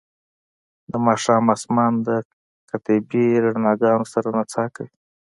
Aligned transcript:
د 0.91 0.93
ماښام 1.07 1.45
اسمان 1.55 1.93
د 2.07 2.09
قطبي 2.69 3.25
رڼاګانو 3.45 4.05
سره 4.13 4.27
نڅا 4.37 4.65
کوي 4.75 4.93